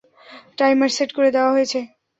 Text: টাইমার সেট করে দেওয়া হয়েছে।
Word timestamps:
টাইমার 0.57 0.89
সেট 0.95 1.09
করে 1.17 1.29
দেওয়া 1.35 1.53
হয়েছে। 1.55 1.79